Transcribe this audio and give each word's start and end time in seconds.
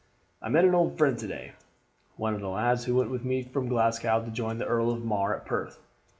I 0.41 0.49
met 0.49 0.65
an 0.65 0.73
old 0.73 0.97
friend 0.97 1.15
today, 1.15 1.51
one 2.17 2.33
of 2.33 2.41
the 2.41 2.49
lads 2.49 2.85
who 2.85 2.95
went 2.95 3.11
with 3.11 3.23
me 3.23 3.43
from 3.43 3.67
Glasgow 3.67 4.25
to 4.25 4.31
join 4.31 4.57
the 4.57 4.65
Earl 4.65 4.89
of 4.89 5.05
Mar 5.05 5.35
at 5.37 5.45
Perth. 5.45 5.79